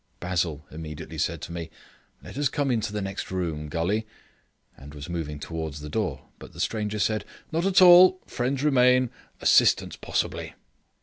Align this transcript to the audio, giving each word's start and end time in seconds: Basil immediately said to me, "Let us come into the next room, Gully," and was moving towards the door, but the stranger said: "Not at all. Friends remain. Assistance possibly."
Basil 0.19 0.65
immediately 0.71 1.19
said 1.19 1.43
to 1.43 1.51
me, 1.51 1.69
"Let 2.23 2.35
us 2.35 2.49
come 2.49 2.71
into 2.71 2.91
the 2.91 3.03
next 3.03 3.29
room, 3.29 3.69
Gully," 3.69 4.07
and 4.75 4.95
was 4.95 5.07
moving 5.11 5.39
towards 5.39 5.81
the 5.81 5.89
door, 5.89 6.25
but 6.39 6.53
the 6.53 6.59
stranger 6.59 6.97
said: 6.97 7.23
"Not 7.51 7.67
at 7.67 7.83
all. 7.83 8.19
Friends 8.25 8.63
remain. 8.63 9.11
Assistance 9.41 9.95
possibly." 9.95 10.55